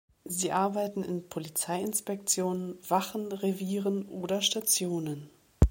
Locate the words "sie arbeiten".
0.25-1.03